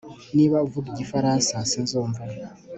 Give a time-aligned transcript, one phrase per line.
[0.35, 2.21] Niba uvuga igifaransa sinzumva